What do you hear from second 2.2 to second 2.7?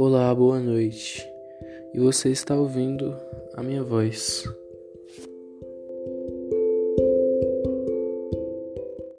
está